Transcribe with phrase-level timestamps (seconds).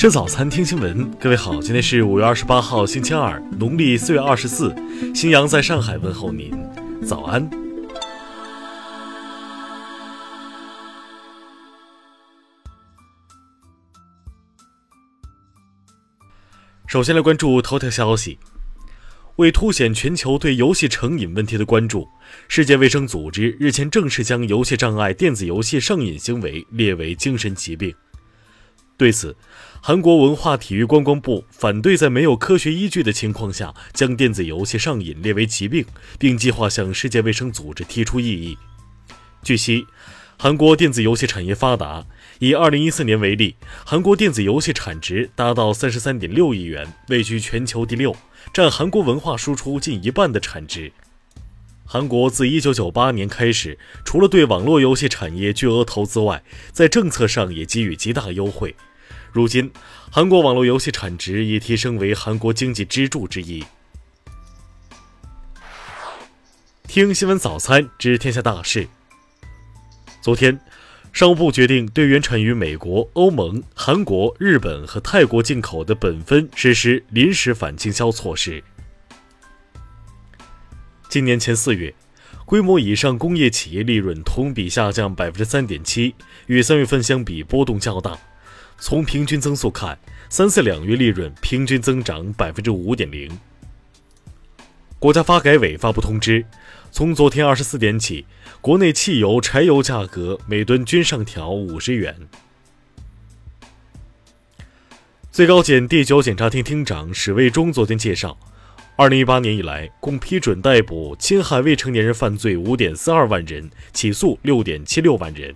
[0.00, 1.10] 吃早餐，听新闻。
[1.18, 4.74] 各位好，今天是五月二十八号，星期二，农历四月二十四。
[5.14, 6.50] 新阳在上海问候您，
[7.06, 7.46] 早安。
[16.86, 18.38] 首先来关注头条消息。
[19.36, 22.08] 为凸显全球对游戏成瘾问题的关注，
[22.48, 27.94] 世界卫生组织日前正式将游戏障碍、电子游戏上瘾行为列为精神疾病。
[29.00, 29.34] 对此，
[29.80, 35.86] 韩国文化体育观光部反对在没有科学依据的情况下将电子游戏上瘾列为疾病，
[36.18, 38.58] 并计划向世界卫生组织提出异议。
[39.42, 39.86] 据悉，
[40.36, 42.04] 韩国电子游戏产业发达，
[42.40, 48.14] 以2014年为例，韩国电子游戏产值达到33.6亿元，位居全球第六。
[48.52, 50.92] 占韩国文化输出近一半的产值。
[51.86, 58.76] 韩国自1998年开始，除了对网络游戏产业巨额投资外，在政策上也给予极大优惠。
[59.32, 59.70] 如今，
[60.10, 63.64] 韩国网络游戏产值已提升为韩国经济支柱之一。
[66.86, 68.88] 听新闻早餐知天下大事。
[70.20, 70.58] 昨天。
[71.12, 78.62] 商务部决定对原产于美国、欧盟、韩国、日本和泰国进口的苯酚实施临时反倾销措施。
[81.08, 81.92] 今年前四月，
[82.46, 86.14] 规模以上工业企业利润同比下降百分之三点七，
[86.46, 88.16] 与三月份相比波动较大。
[88.80, 89.96] 从平均增速看，
[90.30, 93.30] 三四两月利润平均增长百分之五点零。
[94.98, 96.44] 国家发改委发布通知。
[96.90, 98.26] 从昨天二十四点起，
[98.60, 102.16] 国内汽油、柴油价格每吨均上调五十元。
[105.30, 108.36] 最高检第九检察厅厅长史卫忠昨天介绍，
[108.96, 115.54] 二零一八年以来，共批准逮捕侵害未成年人犯罪五点四二万人，起诉六点七六万人。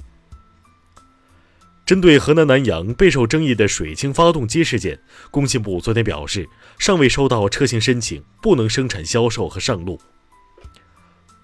[1.87, 4.99] 针对河南南阳备受争议的水氢发动机事件，
[5.31, 10.01] 工信部昨天表示，尚未收到车型申请，不能生产、销售和上路。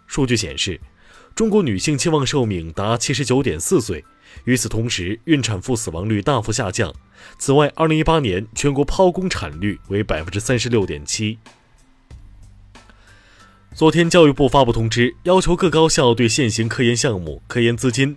[0.07, 0.81] 数据显示，
[1.35, 4.03] 中国女性期望寿命达七十九点四岁。
[4.45, 6.95] 与此同时，孕产妇死亡率大幅下降。
[7.37, 11.37] 此外，二零一八年全国剖宫产率为百分之三十六点七。
[13.75, 18.17] 昨天，教育部发布通知，要求各高校对现行科研项目、科研资金、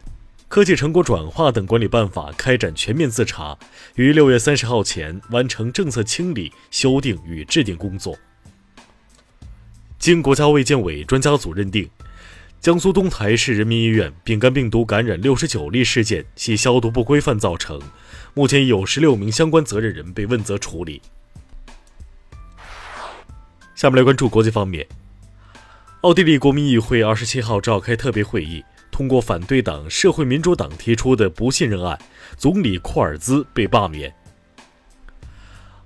[0.54, 3.58] 科技成果转化等管理办法开展全面自查，
[3.96, 8.16] 于六月三十号前完成政策清理、修订与制定工作。
[9.98, 11.90] 经国家卫健委专家组认定，
[12.62, 17.82] 江苏东台市人民医院丙肝病毒感染六十九例事件系消毒不规范造成，
[18.36, 21.02] 目前已有十六名相关责任人被问责处理。
[23.74, 24.86] 下面来关注国际方面，
[26.02, 28.64] 奥地利国民议会二十七号召开特别会议，
[28.94, 32.00] 通过反对党社会民主党提出的不信任案，
[32.38, 34.14] 总理库尔兹被罢免。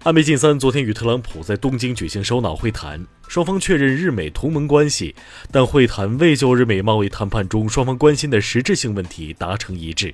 [0.04, 5.16] 安倍晋三昨天与特朗普在东京举行首脑会谈，双方确认日美同盟关系，
[5.52, 10.14] 但会谈未就日美贸易谈判中双方关心的实质性问题达成一致。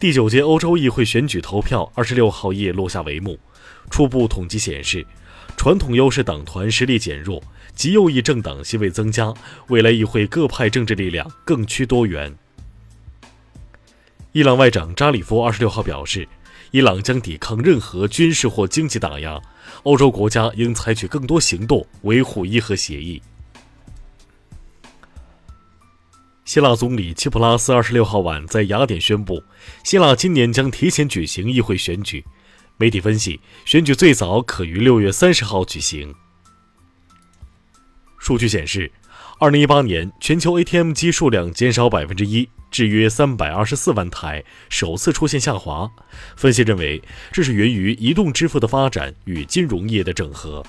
[0.00, 3.38] 第九届欧洲议会选举投票二十六号夜落下帷幕，
[3.90, 5.06] 初步统计显示，
[5.56, 7.42] 传统优势党团实力减弱，
[7.74, 9.32] 极右翼政党席位增加，
[9.68, 12.34] 未来议会各派政治力量更趋多元。
[14.32, 16.28] 伊朗外长扎里夫二十六号表示。
[16.70, 19.40] 伊朗将抵抗任何军事或经济打压，
[19.84, 23.22] 欧洲国家应采取更多行动维护伊核协议。
[26.44, 29.42] 希腊总理齐普拉斯二十六号晚在雅典宣布，
[29.82, 32.22] 希腊今年将提前举行议会选举。
[32.80, 36.14] 媒体分析，选举最早可于六月三十号举行。
[38.18, 38.92] 数据显示，
[39.40, 42.48] 二零一八年全球 ATM 机数量减少百分之一。
[42.70, 45.90] 至约三百二十四万台，首次出现下滑。
[46.36, 47.02] 分析认为，
[47.32, 50.62] 这是源于移动支付的发展与金融业的整合。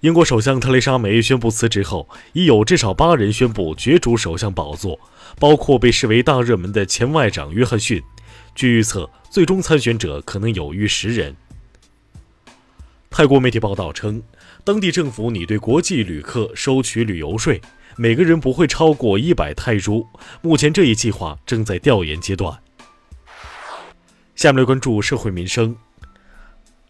[0.00, 4.98] 英国首相特蕾莎梅宣布辞职后，已有至少八人宣布角逐首相宝座，
[5.38, 8.00] 包括被视为大热门的前外长约翰逊。
[8.54, 11.34] 据预测，最终参选者可能有逾十人。
[13.10, 14.22] 泰国媒体报道称，
[14.64, 17.60] 当地政府拟对国际旅客收取旅游税。
[17.96, 20.06] 每个人不会超过一百泰铢。
[20.40, 22.58] 目前这一计划正在调研阶段。
[24.34, 25.76] 下面来关注社会民生。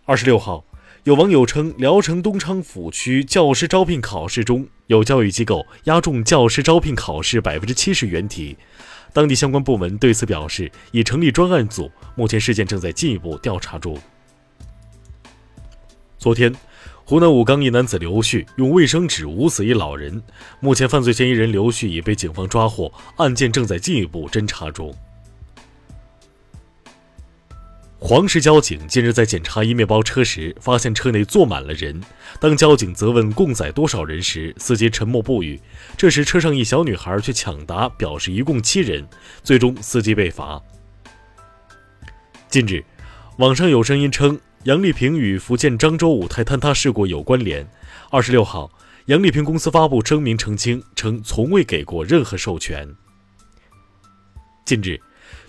[0.04, 0.64] 二十六号，
[1.02, 8.56] 有网友称聊城东昌府区教师招聘考试中有教育机构押中教师招聘考试百分之七十原题。
[9.12, 13.96] 当地相关部门对此表示，已成立专案组，目前事件正在进一步调查中。
[16.18, 16.52] 昨天。
[17.04, 20.22] 湖南武冈一男子刘旭用卫生纸捂死一老人，
[20.60, 24.94] 目前犯罪嫌疑人刘旭已被警方抓获，案件正在进一步侦查中。
[28.04, 32.02] 黄石交警近日在检查一面包车时，发现车内坐满了人。
[32.40, 35.58] 当交警责问共载多少人时，司机沉默不语。
[35.96, 39.08] 这时，车上一小女孩却抢答，表示一共七人。
[39.44, 40.60] 最终，司机被罚。
[42.48, 42.84] 近日，
[43.38, 47.64] 网上有声音称杨丽萍与福建漳州舞台坍塌事故有关联。
[48.10, 48.68] 二十六号，
[49.06, 52.92] 杨丽萍公司发布声明澄清，称从未给过任何授权。
[54.66, 55.00] 近日。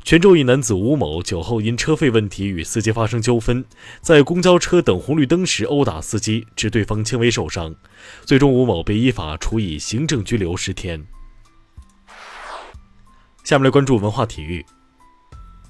[0.03, 3.63] 泉州一男子吴某酒后因车费问题与司机发生纠纷，
[4.01, 7.73] 在公交车等红绿灯时殴打司机，致对方轻微受伤。
[8.25, 11.05] 最终，吴某被依法处以行政拘留十天。
[13.45, 14.65] 下面来关注文化体育。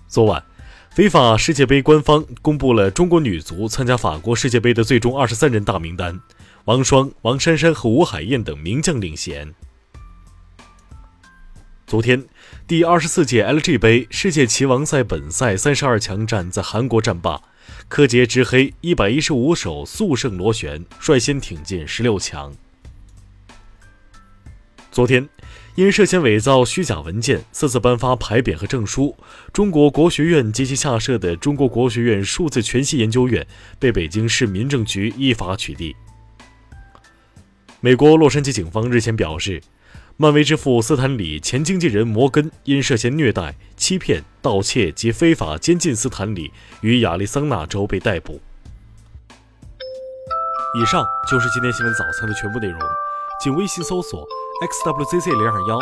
[0.07, 0.43] 昨晚，
[0.89, 6.19] 非法世界杯官方公布了中国女足参加法国世界杯的最终二十三人大名单，
[6.65, 9.53] 王霜、王珊珊和吴海燕等名将领衔。
[11.93, 12.25] 昨天，
[12.67, 17.39] 第二十四届 LG 杯世界棋王赛本赛三十二强战在韩国战罢，
[17.87, 22.51] 柯洁执黑一百一十五手速胜螺旋，率先挺进十六强。
[24.91, 25.29] 昨天，
[25.75, 29.15] 因涉嫌伪造虚假文件，私自颁发牌匾和证书，
[29.53, 33.45] 中国国学院及其下设的中国国学院数字全息研究院
[33.77, 35.93] 被北京市民政局依法取缔。
[37.81, 39.61] 美国洛杉矶警方日前表示。
[40.15, 46.51] 漫威之父斯坦李前经纪人摩根因涉嫌虐待、欺骗、盗窃及非法监禁斯坦李
[46.81, 48.39] 于亚利桑那州被逮捕。
[50.75, 52.79] 以上就是今天新闻早餐的全部内容，
[53.41, 54.23] 请微信搜索
[54.61, 55.79] xwzc 零二幺，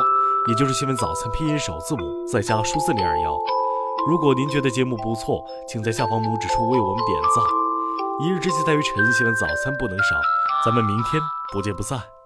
[0.47, 3.37] 也就是新闻早餐拼音首字母再加数字零二幺。
[4.07, 7.43] 如果您觉得节目不错，请在下方拇指处为我们点赞。
[8.23, 10.19] 一日之计在于晨，新闻早餐不能少，
[10.65, 11.21] 咱们明天
[11.53, 12.20] 不见不散。